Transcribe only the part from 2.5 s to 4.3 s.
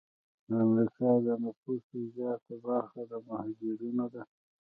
برخه د مهاجرینو ده.